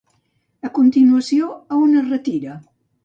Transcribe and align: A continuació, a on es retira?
A 0.67 0.71
continuació, 0.77 1.51
a 1.77 1.83
on 1.83 1.95
es 2.01 2.11
retira? 2.15 2.57